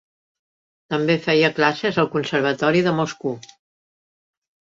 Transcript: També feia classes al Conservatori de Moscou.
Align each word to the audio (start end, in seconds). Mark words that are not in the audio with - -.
També 0.93 1.17
feia 1.25 1.51
classes 1.59 1.99
al 2.03 2.09
Conservatori 2.15 2.81
de 2.87 2.95
Moscou. 3.01 3.37